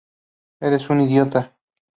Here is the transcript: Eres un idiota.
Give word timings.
Eres 0.59 0.89
un 0.89 1.01
idiota. 1.05 1.45